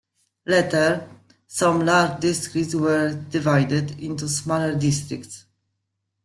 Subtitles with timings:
[0.47, 1.07] Later,
[1.45, 5.45] some large districts were divided into smaller districts.